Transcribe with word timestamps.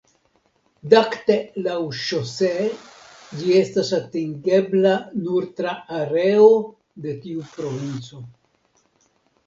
Dakte 0.93 1.35
laŭŝosee 1.67 2.65
ĝi 3.41 3.53
estas 3.59 3.93
atingebla 3.99 4.97
nur 5.29 5.51
tra 5.61 5.77
areo 6.03 6.53
de 7.07 7.19
tiu 7.25 7.51
provinco. 7.57 8.27